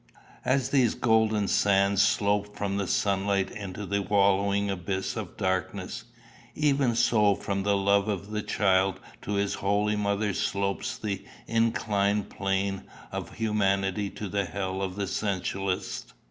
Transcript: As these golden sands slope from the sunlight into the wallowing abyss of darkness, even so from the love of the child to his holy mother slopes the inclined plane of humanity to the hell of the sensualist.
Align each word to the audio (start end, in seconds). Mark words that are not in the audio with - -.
As 0.45 0.69
these 0.71 0.95
golden 0.95 1.47
sands 1.47 2.01
slope 2.01 2.55
from 2.57 2.77
the 2.77 2.87
sunlight 2.87 3.51
into 3.51 3.85
the 3.85 4.01
wallowing 4.01 4.71
abyss 4.71 5.15
of 5.15 5.37
darkness, 5.37 6.05
even 6.55 6.95
so 6.95 7.35
from 7.35 7.61
the 7.61 7.77
love 7.77 8.07
of 8.09 8.31
the 8.31 8.41
child 8.41 8.99
to 9.21 9.33
his 9.33 9.53
holy 9.53 9.95
mother 9.95 10.33
slopes 10.33 10.97
the 10.97 11.23
inclined 11.45 12.31
plane 12.31 12.81
of 13.11 13.33
humanity 13.35 14.09
to 14.09 14.27
the 14.27 14.45
hell 14.45 14.81
of 14.81 14.95
the 14.95 15.05
sensualist. 15.05 16.13